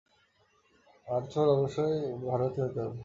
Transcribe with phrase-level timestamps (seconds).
[1.07, 1.95] আর চোর অবশ্যই
[2.25, 2.99] ভারতীয় হতে হবে।